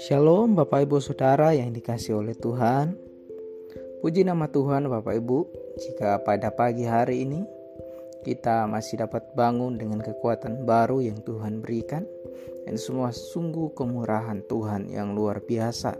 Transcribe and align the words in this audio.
Shalom 0.00 0.56
Bapak 0.56 0.88
Ibu 0.88 1.04
Saudara 1.04 1.52
yang 1.52 1.76
dikasih 1.76 2.16
oleh 2.16 2.32
Tuhan. 2.32 2.96
Puji 4.00 4.24
nama 4.24 4.48
Tuhan 4.48 4.88
Bapak 4.88 5.20
Ibu. 5.20 5.38
Jika 5.76 6.24
pada 6.24 6.48
pagi 6.48 6.88
hari 6.88 7.28
ini 7.28 7.44
kita 8.24 8.64
masih 8.64 9.04
dapat 9.04 9.36
bangun 9.36 9.76
dengan 9.76 10.00
kekuatan 10.00 10.64
baru 10.64 11.04
yang 11.04 11.20
Tuhan 11.20 11.60
berikan 11.60 12.08
Dan 12.64 12.80
semua 12.80 13.12
sungguh 13.12 13.76
kemurahan 13.76 14.40
Tuhan 14.48 14.88
yang 14.88 15.12
luar 15.12 15.44
biasa. 15.44 15.92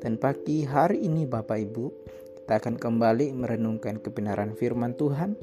Dan 0.00 0.16
pagi 0.16 0.64
hari 0.64 1.04
ini 1.04 1.28
Bapak 1.28 1.60
Ibu 1.68 1.84
Kita 2.40 2.64
akan 2.64 2.80
kembali 2.80 3.28
merenungkan 3.36 4.00
kebenaran 4.00 4.56
firman 4.56 4.96
Tuhan 4.96 5.36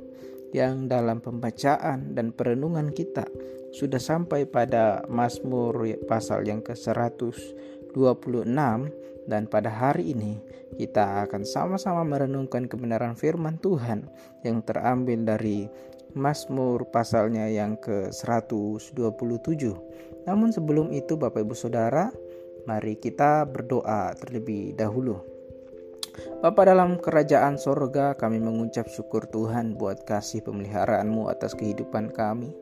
Yang 0.55 0.87
dalam 0.87 1.19
pembacaan 1.19 2.15
dan 2.15 2.31
perenungan 2.31 2.95
kita 2.95 3.27
Sudah 3.75 3.99
sampai 3.99 4.47
pada 4.47 5.03
Mazmur 5.11 5.75
pasal 6.07 6.47
yang 6.47 6.63
ke-100 6.63 7.19
26 7.95 8.51
dan 9.25 9.47
pada 9.47 9.71
hari 9.71 10.11
ini 10.11 10.37
kita 10.75 11.23
akan 11.23 11.47
sama-sama 11.47 12.03
merenungkan 12.03 12.67
kebenaran 12.67 13.15
firman 13.15 13.55
Tuhan 13.63 14.11
yang 14.43 14.59
terambil 14.67 15.23
dari 15.23 15.71
Mazmur 16.15 16.91
pasalnya 16.91 17.47
yang 17.47 17.79
ke-127. 17.79 19.63
Namun 20.27 20.49
sebelum 20.51 20.91
itu 20.95 21.15
Bapak 21.19 21.43
Ibu 21.43 21.55
Saudara, 21.55 22.11
mari 22.67 22.95
kita 22.99 23.43
berdoa 23.47 24.15
terlebih 24.15 24.75
dahulu. 24.79 25.34
Bapa 26.39 26.67
dalam 26.67 27.01
kerajaan 27.01 27.59
sorga 27.59 28.15
kami 28.15 28.39
mengucap 28.39 28.87
syukur 28.87 29.27
Tuhan 29.27 29.75
buat 29.75 30.07
kasih 30.07 30.45
pemeliharaanmu 30.45 31.27
atas 31.27 31.57
kehidupan 31.57 32.13
kami. 32.15 32.55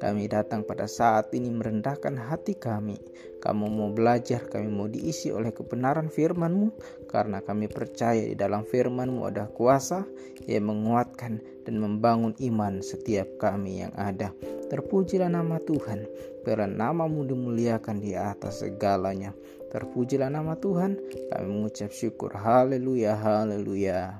Kami 0.00 0.32
datang 0.32 0.64
pada 0.64 0.88
saat 0.88 1.28
ini 1.36 1.52
merendahkan 1.52 2.16
hati 2.16 2.56
kami. 2.56 2.96
Kamu 3.44 3.68
mau 3.68 3.92
belajar, 3.92 4.48
kami 4.48 4.72
mau 4.72 4.88
diisi 4.88 5.28
oleh 5.28 5.52
kebenaran 5.52 6.08
firman-Mu, 6.08 6.72
karena 7.04 7.44
kami 7.44 7.68
percaya 7.68 8.24
di 8.24 8.32
dalam 8.32 8.64
firman-Mu 8.64 9.28
ada 9.28 9.48
kuasa 9.52 10.08
yang 10.48 10.72
menguatkan 10.72 11.44
dan 11.68 11.76
membangun 11.76 12.32
iman 12.40 12.80
setiap 12.80 13.36
kami 13.36 13.84
yang 13.84 13.92
ada. 13.96 14.32
Terpujilah 14.72 15.28
nama 15.28 15.60
Tuhan, 15.60 16.08
biarlah 16.46 16.70
namamu 16.70 17.28
dimuliakan 17.28 18.00
di 18.00 18.16
atas 18.16 18.64
segalanya. 18.64 19.36
Terpujilah 19.70 20.28
nama 20.34 20.58
Tuhan, 20.58 20.98
kami 21.30 21.46
mengucap 21.46 21.94
syukur. 21.94 22.34
Haleluya, 22.34 23.14
haleluya. 23.14 24.18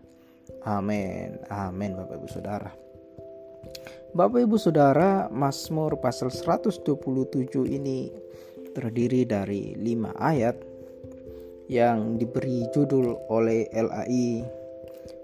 Amin, 0.62 1.43
amin 1.51 1.98
Bapak 1.98 2.23
Ibu 2.23 2.29
Saudara. 2.31 2.70
Bapak 4.15 4.47
Ibu 4.47 4.56
Saudara, 4.59 5.27
Mazmur 5.31 5.98
pasal 5.98 6.31
127 6.31 7.67
ini 7.67 8.11
terdiri 8.75 9.27
dari 9.27 9.75
5 9.75 10.15
ayat 10.19 10.56
yang 11.71 12.19
diberi 12.19 12.67
judul 12.75 13.15
oleh 13.31 13.71
LAI 13.71 14.43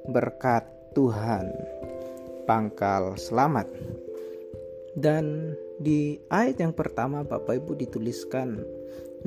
Berkat 0.06 0.94
Tuhan 0.94 1.50
Pangkal 2.46 3.18
Selamat. 3.18 3.66
Dan 4.94 5.52
di 5.76 6.16
ayat 6.32 6.64
yang 6.64 6.72
pertama 6.72 7.20
Bapak 7.20 7.60
Ibu 7.60 7.76
dituliskan 7.76 8.64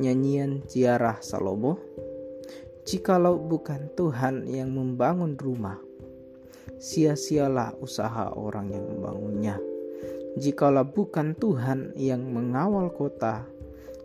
nyanyian 0.01 0.65
ziarah 0.65 1.21
Salomo. 1.21 1.77
Jikalau 2.89 3.37
bukan 3.37 3.93
Tuhan 3.93 4.49
yang 4.49 4.73
membangun 4.73 5.37
rumah, 5.37 5.77
sia-sialah 6.81 7.77
usaha 7.77 8.33
orang 8.33 8.73
yang 8.73 8.81
membangunnya. 8.89 9.61
Jikalau 10.41 10.89
bukan 10.89 11.37
Tuhan 11.37 11.93
yang 11.93 12.25
mengawal 12.33 12.89
kota, 12.89 13.45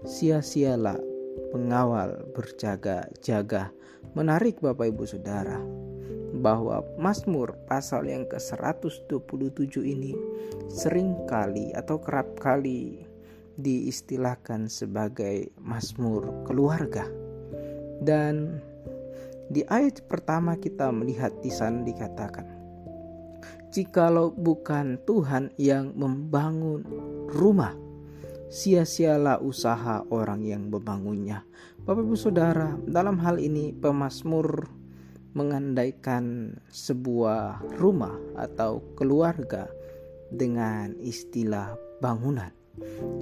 sia-sialah 0.05 1.01
pengawal 1.49 2.29
berjaga-jaga. 2.37 3.73
Menarik 4.13 4.61
Bapak 4.61 4.93
Ibu 4.93 5.05
Saudara, 5.09 5.65
bahwa 6.43 6.83
Mazmur 6.99 7.55
pasal 7.71 8.11
yang 8.11 8.27
ke-127 8.27 9.75
ini 9.85 10.19
sering 10.67 11.15
kali 11.31 11.71
atau 11.77 12.03
kerap 12.03 12.35
kali 12.43 13.07
diistilahkan 13.55 14.67
sebagai 14.67 15.55
Mazmur 15.63 16.27
keluarga. 16.43 17.07
Dan 18.03 18.59
di 19.47 19.63
ayat 19.71 20.03
pertama 20.11 20.59
kita 20.59 20.91
melihat 20.91 21.31
di 21.45 21.53
sana 21.53 21.87
dikatakan 21.87 22.65
Jikalau 23.75 24.31
bukan 24.31 25.03
Tuhan 25.03 25.51
yang 25.59 25.99
membangun 25.99 26.87
rumah, 27.27 27.75
sia-sialah 28.47 29.43
usaha 29.43 30.07
orang 30.15 30.47
yang 30.47 30.71
membangunnya. 30.71 31.43
Bapak 31.83 32.07
Ibu 32.07 32.15
Saudara, 32.15 32.79
dalam 32.87 33.19
hal 33.19 33.43
ini 33.43 33.75
pemazmur 33.75 34.71
mengandaikan 35.35 36.55
sebuah 36.71 37.77
rumah 37.79 38.15
atau 38.39 38.81
keluarga 38.95 39.67
dengan 40.31 40.95
istilah 41.03 41.75
bangunan. 41.99 42.51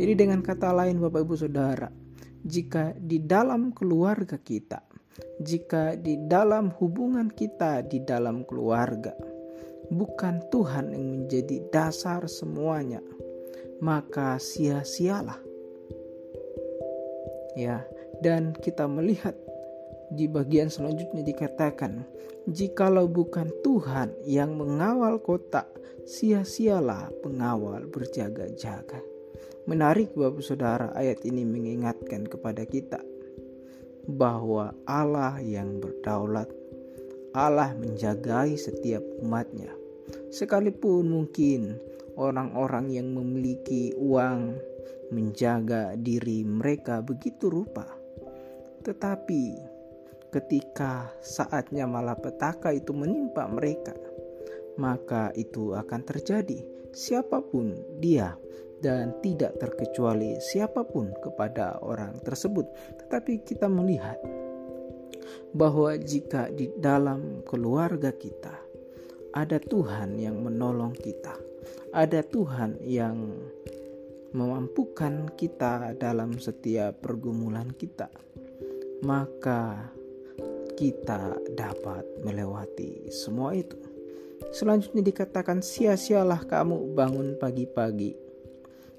Jadi 0.00 0.12
dengan 0.16 0.40
kata 0.40 0.72
lain 0.72 1.00
Bapak 1.00 1.28
Ibu 1.28 1.34
Saudara, 1.36 1.88
jika 2.44 2.96
di 2.96 3.20
dalam 3.20 3.72
keluarga 3.76 4.40
kita, 4.40 4.80
jika 5.40 5.92
di 5.96 6.16
dalam 6.24 6.72
hubungan 6.80 7.28
kita 7.28 7.84
di 7.84 8.00
dalam 8.00 8.48
keluarga, 8.48 9.12
bukan 9.92 10.40
Tuhan 10.48 10.96
yang 10.96 11.06
menjadi 11.12 11.60
dasar 11.68 12.24
semuanya, 12.28 13.04
maka 13.84 14.40
sia-sialah. 14.40 15.38
Ya, 17.52 17.84
dan 18.24 18.56
kita 18.56 18.88
melihat 18.88 19.36
di 20.14 20.28
bagian 20.28 20.68
selanjutnya 20.68 21.24
dikatakan, 21.24 22.04
jikalau 22.48 23.08
bukan 23.08 23.48
Tuhan 23.64 24.12
yang 24.28 24.54
mengawal 24.54 25.18
kota, 25.20 25.66
sia-sialah 26.04 27.10
pengawal 27.24 27.88
berjaga-jaga. 27.88 29.00
Menarik 29.64 30.12
Bapak 30.18 30.42
Saudara, 30.42 30.90
ayat 30.92 31.22
ini 31.22 31.46
mengingatkan 31.46 32.26
kepada 32.26 32.66
kita 32.66 32.98
bahwa 34.10 34.74
Allah 34.84 35.38
yang 35.38 35.78
berdaulat, 35.78 36.50
Allah 37.32 37.72
menjagai 37.78 38.58
setiap 38.58 39.00
umatnya 39.22 39.82
Sekalipun 40.32 41.12
mungkin 41.12 41.76
orang-orang 42.16 42.88
yang 42.92 43.12
memiliki 43.12 43.92
uang 43.96 44.56
menjaga 45.12 45.92
diri 46.00 46.40
mereka 46.40 47.04
begitu 47.04 47.52
rupa, 47.52 47.84
tetapi 48.80 49.71
ketika 50.32 51.12
saatnya 51.20 51.84
malapetaka 51.84 52.72
itu 52.72 52.96
menimpa 52.96 53.44
mereka, 53.52 53.92
maka 54.80 55.28
itu 55.36 55.76
akan 55.76 56.00
terjadi 56.08 56.64
siapa 56.92 57.44
pun 57.44 57.76
dia 58.00 58.36
dan 58.82 59.14
tidak 59.20 59.60
terkecuali 59.60 60.40
siapa 60.40 60.82
pun 60.82 61.12
kepada 61.20 61.78
orang 61.84 62.18
tersebut. 62.24 62.66
Tetapi 63.04 63.44
kita 63.44 63.68
melihat 63.68 64.18
bahwa 65.52 65.94
jika 66.00 66.48
di 66.50 66.72
dalam 66.80 67.44
keluarga 67.44 68.10
kita 68.10 68.56
ada 69.32 69.60
Tuhan 69.60 70.16
yang 70.18 70.40
menolong 70.40 70.92
kita, 70.96 71.36
ada 71.92 72.20
Tuhan 72.24 72.80
yang 72.84 73.36
memampukan 74.32 75.28
kita 75.36 75.92
dalam 76.00 76.40
setiap 76.40 77.04
pergumulan 77.04 77.68
kita, 77.76 78.08
maka 79.04 79.92
kita 80.82 81.38
dapat 81.54 82.02
melewati 82.26 83.06
semua 83.14 83.54
itu. 83.54 83.78
Selanjutnya 84.50 85.06
dikatakan 85.06 85.62
sia-sialah 85.62 86.42
kamu 86.42 86.98
bangun 86.98 87.38
pagi-pagi 87.38 88.18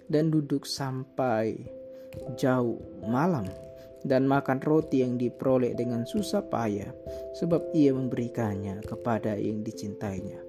dan 0.08 0.32
duduk 0.32 0.64
sampai 0.64 1.60
jauh 2.40 2.80
malam 3.04 3.44
dan 4.08 4.24
makan 4.24 4.64
roti 4.64 5.04
yang 5.04 5.20
diperoleh 5.20 5.76
dengan 5.76 6.08
susah 6.08 6.48
payah, 6.48 6.88
sebab 7.36 7.76
ia 7.76 7.92
memberikannya 7.92 8.80
kepada 8.88 9.36
yang 9.36 9.60
dicintainya 9.60 10.40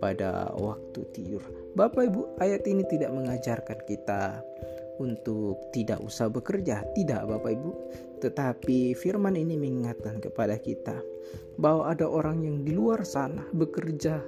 pada 0.00 0.48
waktu 0.56 1.04
tidur. 1.12 1.44
Bapak 1.76 2.08
Ibu, 2.08 2.40
ayat 2.40 2.64
ini 2.64 2.88
tidak 2.88 3.12
mengajarkan 3.12 3.84
kita 3.84 4.40
untuk 4.98 5.70
tidak 5.74 6.02
usah 6.02 6.30
bekerja, 6.30 6.82
tidak 6.94 7.26
Bapak 7.26 7.54
Ibu, 7.54 7.72
tetapi 8.22 8.92
firman 8.98 9.38
ini 9.38 9.54
mengingatkan 9.54 10.18
kepada 10.18 10.58
kita 10.58 10.98
bahwa 11.58 11.90
ada 11.90 12.06
orang 12.06 12.42
yang 12.42 12.62
di 12.66 12.74
luar 12.74 13.02
sana 13.06 13.42
bekerja 13.50 14.22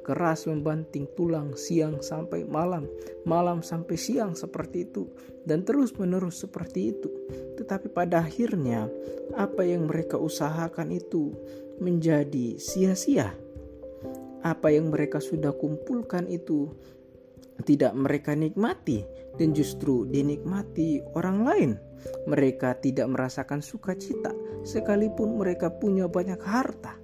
keras 0.00 0.48
membanting 0.48 1.06
tulang 1.14 1.54
siang 1.54 2.00
sampai 2.00 2.42
malam, 2.48 2.88
malam 3.28 3.60
sampai 3.60 3.94
siang 3.94 4.32
seperti 4.34 4.88
itu, 4.88 5.06
dan 5.44 5.62
terus-menerus 5.62 6.42
seperti 6.42 6.96
itu. 6.96 7.08
Tetapi 7.60 7.92
pada 7.92 8.24
akhirnya, 8.24 8.88
apa 9.36 9.62
yang 9.62 9.86
mereka 9.86 10.16
usahakan 10.16 10.90
itu 10.90 11.36
menjadi 11.78 12.58
sia-sia. 12.58 13.36
Apa 14.40 14.72
yang 14.72 14.88
mereka 14.88 15.20
sudah 15.20 15.52
kumpulkan 15.52 16.24
itu 16.26 16.72
tidak 17.62 17.92
mereka 17.96 18.32
nikmati 18.36 19.02
dan 19.36 19.56
justru 19.56 20.06
dinikmati 20.08 21.02
orang 21.18 21.38
lain. 21.42 21.70
Mereka 22.28 22.80
tidak 22.80 23.12
merasakan 23.12 23.60
sukacita 23.60 24.32
sekalipun 24.64 25.36
mereka 25.36 25.72
punya 25.72 26.08
banyak 26.08 26.40
harta. 26.40 26.96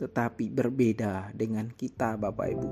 Tetapi 0.00 0.48
berbeda 0.48 1.34
dengan 1.36 1.68
kita 1.72 2.16
Bapak 2.16 2.46
Ibu. 2.56 2.70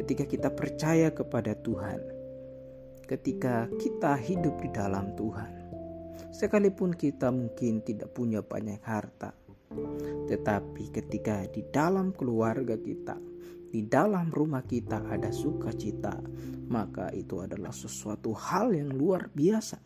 Ketika 0.00 0.24
kita 0.24 0.48
percaya 0.52 1.12
kepada 1.12 1.52
Tuhan, 1.60 2.00
ketika 3.04 3.68
kita 3.76 4.16
hidup 4.16 4.56
di 4.64 4.68
dalam 4.72 5.12
Tuhan, 5.14 5.52
sekalipun 6.32 6.96
kita 6.96 7.28
mungkin 7.28 7.84
tidak 7.84 8.12
punya 8.16 8.40
banyak 8.40 8.80
harta, 8.80 9.36
tetapi 10.26 10.90
ketika 10.90 11.46
di 11.48 11.62
dalam 11.70 12.10
keluarga 12.12 12.74
kita, 12.74 13.16
di 13.70 13.86
dalam 13.86 14.30
rumah 14.30 14.64
kita 14.64 15.06
ada 15.06 15.30
sukacita, 15.30 16.16
maka 16.66 17.12
itu 17.14 17.42
adalah 17.42 17.70
sesuatu 17.70 18.34
hal 18.34 18.74
yang 18.74 18.90
luar 18.90 19.30
biasa. 19.30 19.78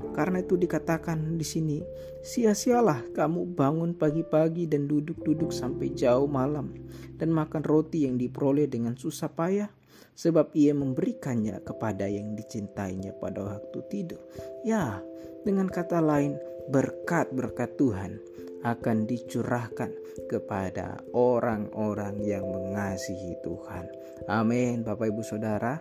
Karena 0.00 0.40
itu 0.40 0.56
dikatakan 0.56 1.36
di 1.36 1.44
sini, 1.44 1.78
sia-sialah 2.24 3.12
kamu 3.12 3.52
bangun 3.52 3.92
pagi-pagi 3.92 4.64
dan 4.64 4.88
duduk-duduk 4.88 5.52
sampai 5.52 5.92
jauh 5.92 6.24
malam 6.24 6.72
dan 7.20 7.28
makan 7.28 7.60
roti 7.60 8.08
yang 8.08 8.16
diperoleh 8.16 8.64
dengan 8.64 8.96
susah 8.96 9.28
payah 9.28 9.68
sebab 10.16 10.52
ia 10.56 10.72
memberikannya 10.76 11.60
kepada 11.64 12.08
yang 12.08 12.36
dicintainya 12.36 13.16
pada 13.16 13.56
waktu 13.56 13.78
tidur. 13.92 14.20
Ya, 14.64 15.00
dengan 15.44 15.68
kata 15.68 16.00
lain, 16.00 16.36
berkat-berkat 16.70 17.74
Tuhan 17.74 18.22
akan 18.62 19.08
dicurahkan 19.08 19.90
kepada 20.30 21.02
orang-orang 21.12 22.22
yang 22.22 22.46
mengasihi 22.46 23.34
Tuhan. 23.42 23.84
Amin, 24.30 24.86
Bapak 24.86 25.10
Ibu 25.10 25.22
Saudara. 25.26 25.80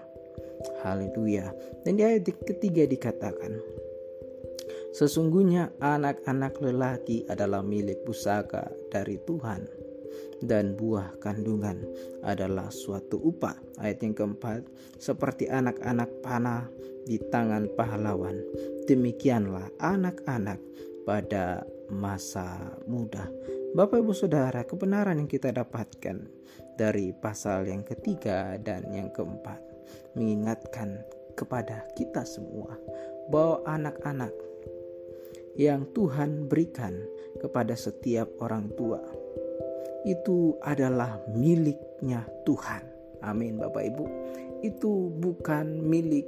Haleluya. 0.83 1.53
Dan 1.85 1.99
di 1.99 2.03
ayat 2.03 2.27
ketiga 2.43 2.83
dikatakan, 2.89 3.79
Sesungguhnya 4.89 5.69
anak-anak 5.77 6.57
lelaki 6.65 7.21
adalah 7.29 7.61
milik 7.61 8.01
pusaka 8.03 8.73
dari 8.89 9.21
Tuhan 9.21 9.78
dan 10.43 10.75
buah 10.75 11.19
kandungan 11.19 11.79
adalah 12.23 12.71
suatu 12.71 13.19
upah. 13.19 13.55
Ayat 13.79 14.03
yang 14.03 14.15
keempat, 14.15 14.63
seperti 14.99 15.47
anak-anak 15.51 16.09
panah 16.23 16.67
di 17.03 17.19
tangan 17.31 17.67
pahlawan, 17.75 18.35
demikianlah 18.87 19.67
anak-anak 19.79 20.59
pada 21.03 21.63
masa 21.89 22.77
muda. 22.85 23.25
Bapak 23.73 24.01
Ibu 24.01 24.13
Saudara, 24.13 24.65
kebenaran 24.65 25.21
yang 25.21 25.29
kita 25.29 25.53
dapatkan 25.53 26.17
dari 26.77 27.11
pasal 27.13 27.69
yang 27.69 27.85
ketiga 27.85 28.57
dan 28.61 28.87
yang 28.93 29.11
keempat 29.13 29.61
mengingatkan 30.17 31.01
kepada 31.37 31.85
kita 31.95 32.25
semua 32.25 32.75
bahwa 33.29 33.61
anak-anak 33.69 34.33
yang 35.59 35.85
Tuhan 35.91 36.47
berikan 36.47 36.95
kepada 37.39 37.75
setiap 37.75 38.31
orang 38.39 38.71
tua 38.79 38.99
itu 40.07 40.55
adalah 40.63 41.19
miliknya 41.31 42.23
Tuhan. 42.47 42.83
Amin 43.19 43.59
Bapak 43.59 43.83
Ibu. 43.83 44.05
Itu 44.63 45.11
bukan 45.19 45.83
milik 45.83 46.27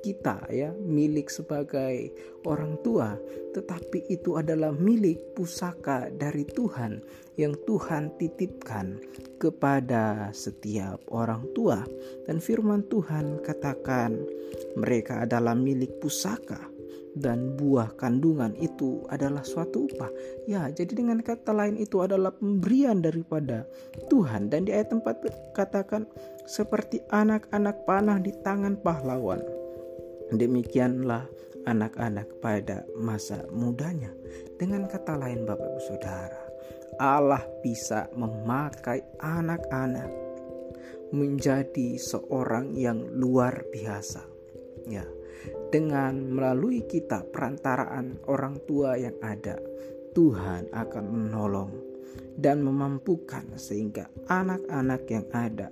kita 0.00 0.48
ya, 0.48 0.72
milik 0.72 1.28
sebagai 1.28 2.08
orang 2.48 2.80
tua, 2.80 3.20
tetapi 3.52 4.08
itu 4.08 4.40
adalah 4.40 4.72
milik 4.72 5.36
pusaka 5.36 6.08
dari 6.08 6.48
Tuhan 6.48 7.04
yang 7.36 7.52
Tuhan 7.68 8.16
titipkan 8.16 8.96
kepada 9.36 10.32
setiap 10.32 11.04
orang 11.12 11.44
tua. 11.52 11.84
Dan 12.24 12.40
firman 12.40 12.88
Tuhan 12.88 13.44
katakan 13.44 14.16
mereka 14.76 15.28
adalah 15.28 15.52
milik 15.52 16.00
pusaka 16.00 16.79
dan 17.18 17.58
buah 17.58 17.98
kandungan 17.98 18.54
itu 18.58 19.02
adalah 19.10 19.42
suatu 19.42 19.90
upah. 19.90 20.10
Ya, 20.46 20.70
jadi 20.70 20.94
dengan 20.94 21.18
kata 21.24 21.50
lain 21.50 21.74
itu 21.80 22.02
adalah 22.02 22.30
pemberian 22.30 23.02
daripada 23.02 23.66
Tuhan 24.06 24.50
dan 24.50 24.66
di 24.66 24.74
ayat 24.74 24.94
4 24.94 25.02
katakan 25.56 26.06
seperti 26.46 27.02
anak-anak 27.10 27.82
panah 27.86 28.18
di 28.22 28.30
tangan 28.46 28.78
pahlawan. 28.78 29.42
Demikianlah 30.30 31.26
anak-anak 31.66 32.30
pada 32.38 32.86
masa 32.94 33.42
mudanya. 33.50 34.14
Dengan 34.56 34.86
kata 34.86 35.18
lain 35.18 35.42
Bapak 35.42 35.66
Ibu 35.66 35.80
Saudara, 35.82 36.42
Allah 37.02 37.42
bisa 37.64 38.06
memakai 38.14 39.02
anak-anak 39.18 40.10
menjadi 41.10 41.98
seorang 41.98 42.78
yang 42.78 43.02
luar 43.10 43.66
biasa. 43.74 44.22
Ya, 44.86 45.04
dengan 45.70 46.34
melalui 46.34 46.84
kita 46.84 47.24
perantaraan 47.28 48.20
orang 48.26 48.58
tua 48.66 48.98
yang 48.98 49.16
ada, 49.22 49.56
Tuhan 50.12 50.72
akan 50.74 51.04
menolong 51.06 51.72
dan 52.34 52.64
memampukan 52.64 53.46
sehingga 53.54 54.10
anak-anak 54.26 55.02
yang 55.06 55.26
ada 55.30 55.70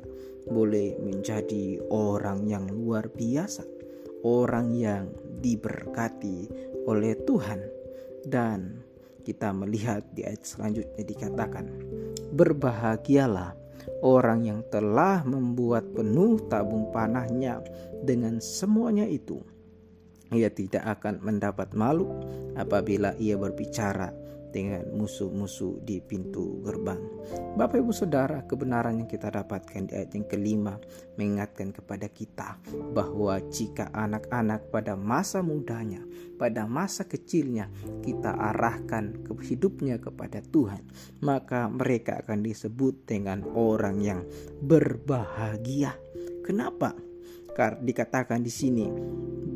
boleh 0.49 0.97
menjadi 1.01 1.83
orang 1.93 2.49
yang 2.49 2.65
luar 2.71 3.11
biasa 3.13 3.79
orang 4.27 4.75
yang 4.75 5.11
diberkati 5.39 6.51
oleh 6.89 7.15
Tuhan. 7.23 7.61
Dan 8.29 8.83
kita 9.23 9.55
melihat 9.55 10.05
di 10.13 10.25
ayat 10.25 10.43
selanjutnya 10.45 11.05
dikatakan 11.05 11.67
berbahagialah 12.35 13.57
orang 14.05 14.45
yang 14.45 14.61
telah 14.69 15.25
membuat 15.25 15.85
penuh 15.97 16.41
tabung 16.49 16.93
panahnya 16.93 17.63
dengan 18.05 18.41
semuanya 18.43 19.09
itu 19.09 19.41
ia 20.33 20.53
tidak 20.53 20.85
akan 20.99 21.25
mendapat 21.25 21.73
malu 21.73 22.09
apabila 22.59 23.17
ia 23.17 23.39
berbicara 23.39 24.13
dengan 24.49 24.85
musuh-musuh 24.97 25.85
di 25.85 26.01
pintu 26.01 26.65
gerbang. 26.65 26.99
Bapak 27.55 27.85
Ibu 27.85 27.93
Saudara, 27.93 28.45
kebenaran 28.49 28.97
yang 28.97 29.09
kita 29.11 29.29
dapatkan 29.29 29.89
di 29.89 29.93
ayat 29.93 30.17
yang 30.17 30.27
kelima 30.27 30.81
mengingatkan 31.21 31.71
kepada 31.71 32.09
kita 32.09 32.57
bahwa 32.97 33.37
jika 33.53 33.93
anak-anak 33.93 34.73
pada 34.73 34.97
masa 34.97 35.45
mudanya, 35.45 36.01
pada 36.41 36.65
masa 36.65 37.05
kecilnya 37.05 37.69
kita 38.01 38.33
arahkan 38.33 39.27
ke 39.27 39.33
hidupnya 39.45 40.01
kepada 40.01 40.41
Tuhan, 40.41 40.83
maka 41.21 41.69
mereka 41.69 42.25
akan 42.25 42.41
disebut 42.41 43.05
dengan 43.05 43.45
orang 43.53 44.01
yang 44.01 44.21
berbahagia. 44.65 45.93
Kenapa? 46.41 47.08
Dikatakan 47.59 48.39
di 48.47 48.53
sini, 48.55 48.87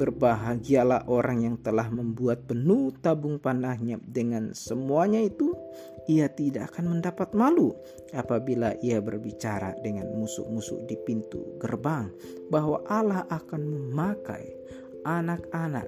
berbahagialah 0.02 1.06
orang 1.06 1.46
yang 1.46 1.56
telah 1.62 1.86
membuat 1.86 2.50
penuh 2.50 2.91
tabung 2.98 3.38
panahnya 3.38 4.03
dengan 4.03 4.50
semuanya 4.50 5.22
itu 5.22 5.55
ia 6.10 6.27
tidak 6.27 6.74
akan 6.74 6.98
mendapat 6.98 7.31
malu 7.38 7.70
apabila 8.10 8.74
ia 8.82 8.98
berbicara 8.98 9.79
dengan 9.79 10.10
musuh-musuh 10.19 10.82
di 10.91 10.98
pintu 11.06 11.55
gerbang 11.62 12.10
bahwa 12.50 12.82
Allah 12.91 13.22
akan 13.31 13.62
memakai 13.62 14.50
anak-anak 15.06 15.86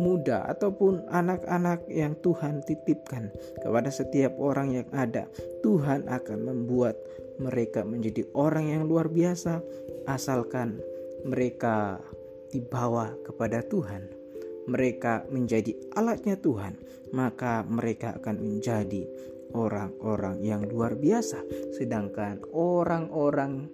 muda 0.00 0.48
ataupun 0.48 1.04
anak-anak 1.12 1.84
yang 1.88 2.16
Tuhan 2.20 2.64
titipkan 2.64 3.28
kepada 3.60 3.92
setiap 3.92 4.36
orang 4.40 4.72
yang 4.72 4.88
ada. 4.92 5.28
Tuhan 5.60 6.08
akan 6.08 6.38
membuat 6.48 6.96
mereka 7.40 7.84
menjadi 7.84 8.24
orang 8.32 8.72
yang 8.72 8.82
luar 8.88 9.12
biasa 9.12 9.60
asalkan 10.08 10.80
mereka 11.24 11.98
dibawa 12.52 13.14
kepada 13.24 13.64
Tuhan, 13.64 14.06
mereka 14.68 15.26
menjadi 15.30 15.74
alatnya 15.96 16.38
Tuhan, 16.38 16.78
maka 17.10 17.66
mereka 17.66 18.14
akan 18.20 18.36
menjadi 18.38 19.06
orang-orang 19.52 20.40
yang 20.42 20.62
luar 20.68 20.96
biasa. 20.96 21.42
Sedangkan 21.76 22.40
orang-orang 22.52 23.68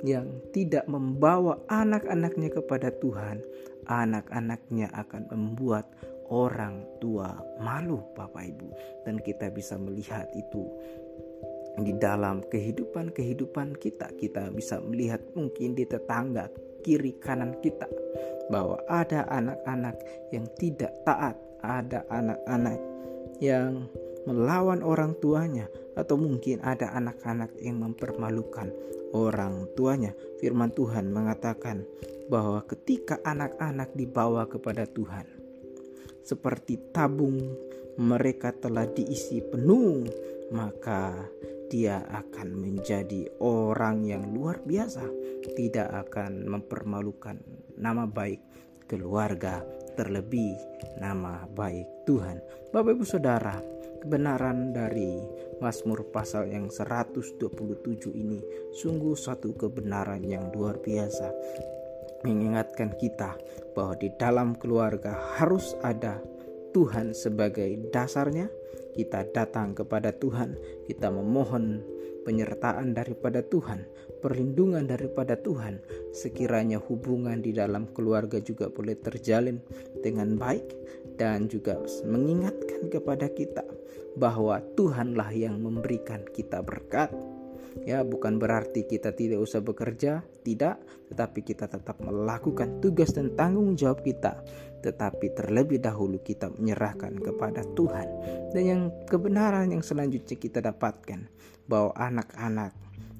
yang 0.00 0.40
tidak 0.56 0.88
membawa 0.88 1.60
anak-anaknya 1.68 2.48
kepada 2.52 2.88
Tuhan, 3.00 3.44
anak-anaknya 3.88 4.88
akan 4.96 5.28
membuat 5.28 5.88
orang 6.30 6.86
tua 7.02 7.36
malu, 7.60 8.00
Bapak 8.14 8.44
Ibu, 8.54 8.68
dan 9.04 9.18
kita 9.20 9.50
bisa 9.50 9.76
melihat 9.76 10.30
itu 10.32 10.64
di 11.80 11.92
dalam 11.98 12.40
kehidupan-kehidupan 12.48 13.76
kita. 13.76 14.08
Kita 14.14 14.48
bisa 14.54 14.78
melihat 14.80 15.20
mungkin 15.34 15.74
di 15.74 15.84
tetangga 15.84 16.48
kiri 16.82 17.16
kanan 17.20 17.56
kita 17.62 17.86
bahwa 18.50 18.82
ada 18.90 19.24
anak-anak 19.30 19.96
yang 20.34 20.44
tidak 20.58 20.90
taat, 21.06 21.38
ada 21.62 22.02
anak-anak 22.10 22.78
yang 23.38 23.86
melawan 24.28 24.84
orang 24.84 25.16
tuanya 25.22 25.70
atau 25.96 26.20
mungkin 26.20 26.60
ada 26.60 26.92
anak-anak 26.92 27.56
yang 27.62 27.80
mempermalukan 27.80 28.68
orang 29.16 29.70
tuanya. 29.78 30.12
Firman 30.42 30.74
Tuhan 30.74 31.08
mengatakan 31.14 31.86
bahwa 32.28 32.62
ketika 32.66 33.18
anak-anak 33.22 33.94
dibawa 33.96 34.46
kepada 34.46 34.84
Tuhan 34.86 35.26
seperti 36.20 36.78
tabung 36.94 37.38
mereka 37.98 38.54
telah 38.54 38.86
diisi 38.86 39.42
penuh, 39.42 40.06
maka 40.54 41.26
dia 41.70 42.02
akan 42.10 42.58
menjadi 42.58 43.30
orang 43.38 44.02
yang 44.02 44.34
luar 44.34 44.58
biasa, 44.66 45.06
tidak 45.54 45.88
akan 46.10 46.50
mempermalukan 46.50 47.38
nama 47.78 48.10
baik 48.10 48.42
keluarga, 48.90 49.62
terlebih 49.94 50.58
nama 50.98 51.46
baik 51.46 51.86
Tuhan. 52.10 52.42
Bapak 52.74 52.98
Ibu 52.98 53.06
Saudara, 53.06 53.62
kebenaran 54.02 54.74
dari 54.74 55.22
Mazmur 55.62 56.10
pasal 56.10 56.50
yang 56.50 56.66
127 56.74 57.38
ini 58.18 58.42
sungguh 58.74 59.14
satu 59.14 59.54
kebenaran 59.54 60.26
yang 60.26 60.50
luar 60.50 60.82
biasa 60.82 61.30
mengingatkan 62.26 62.98
kita 62.98 63.38
bahwa 63.72 63.94
di 63.96 64.12
dalam 64.18 64.58
keluarga 64.58 65.16
harus 65.38 65.72
ada 65.80 66.20
Tuhan 66.74 67.16
sebagai 67.16 67.90
dasarnya 67.90 68.48
kita 68.94 69.26
datang 69.30 69.74
kepada 69.74 70.10
Tuhan, 70.14 70.58
kita 70.86 71.08
memohon 71.10 71.82
penyertaan 72.22 72.92
daripada 72.92 73.40
Tuhan, 73.40 73.86
perlindungan 74.20 74.84
daripada 74.84 75.38
Tuhan. 75.40 75.80
Sekiranya 76.12 76.78
hubungan 76.78 77.40
di 77.40 77.56
dalam 77.56 77.88
keluarga 77.96 78.38
juga 78.38 78.68
boleh 78.68 78.96
terjalin 79.00 79.58
dengan 80.04 80.36
baik 80.36 80.76
dan 81.16 81.48
juga 81.48 81.80
mengingatkan 82.04 82.92
kepada 82.92 83.28
kita 83.32 83.64
bahwa 84.18 84.60
Tuhanlah 84.74 85.30
yang 85.32 85.62
memberikan 85.62 86.26
kita 86.34 86.60
berkat 86.60 87.08
ya 87.86 88.02
bukan 88.02 88.36
berarti 88.40 88.84
kita 88.86 89.14
tidak 89.14 89.40
usah 89.40 89.62
bekerja 89.62 90.24
tidak 90.42 90.82
tetapi 91.10 91.42
kita 91.42 91.66
tetap 91.66 91.98
melakukan 91.98 92.78
tugas 92.78 93.10
dan 93.10 93.34
tanggung 93.34 93.74
jawab 93.74 94.06
kita. 94.06 94.38
Tetapi 94.80 95.34
terlebih 95.34 95.82
dahulu 95.82 96.22
kita 96.22 96.54
menyerahkan 96.54 97.18
kepada 97.18 97.66
Tuhan. 97.74 98.08
Dan 98.54 98.62
yang 98.62 98.82
kebenaran 99.10 99.74
yang 99.74 99.82
selanjutnya 99.82 100.38
kita 100.38 100.62
dapatkan 100.62 101.26
bahwa 101.66 101.90
anak-anak 101.98 102.72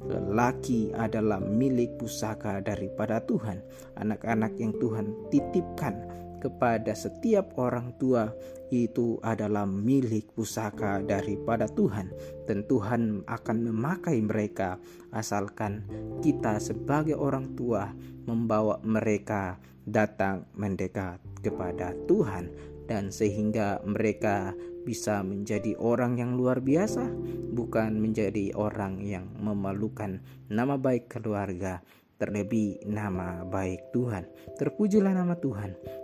lelaki 0.07 0.95
adalah 0.97 1.43
milik 1.43 1.99
pusaka 1.99 2.63
daripada 2.63 3.21
Tuhan. 3.27 3.59
Anak-anak 3.99 4.55
yang 4.57 4.73
Tuhan 4.79 5.13
titipkan 5.29 5.95
kepada 6.41 6.97
setiap 6.97 7.55
orang 7.61 7.93
tua. 8.01 8.33
Itu 8.71 9.19
adalah 9.21 9.67
milik 9.69 10.33
pusaka 10.33 11.03
daripada 11.05 11.69
Tuhan. 11.69 12.11
Dan 12.49 12.65
Tuhan 12.65 13.27
akan 13.29 13.57
memakai 13.69 14.19
mereka. 14.25 14.81
Asalkan 15.13 15.85
kita 16.25 16.57
sebagai 16.63 17.19
orang 17.19 17.53
tua 17.59 17.93
membawa 18.25 18.81
mereka 18.81 19.61
datang 19.85 20.49
mendekat 20.57 21.21
kepada 21.45 21.93
Tuhan. 22.09 22.51
Dan 22.89 23.15
sehingga 23.15 23.79
mereka 23.87 24.55
bisa 24.83 25.23
menjadi 25.23 25.79
orang 25.79 26.19
yang 26.19 26.35
luar 26.35 26.59
biasa 26.59 27.07
bukan 27.55 27.99
menjadi 28.01 28.55
orang 28.57 29.03
yang 29.03 29.31
memalukan. 29.39 30.19
Nama 30.51 30.75
baik 30.75 31.07
keluarga 31.07 31.83
terlebih 32.21 32.85
nama 32.85 33.47
baik 33.49 33.97
Tuhan. 33.97 34.29
Terpujilah 34.61 35.17
nama 35.17 35.35
Tuhan 35.41 36.01